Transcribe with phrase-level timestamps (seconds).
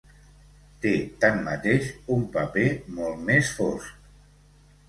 [0.85, 0.93] Té,
[1.25, 2.65] tanmateix, un paper
[2.97, 4.09] molt més fosc.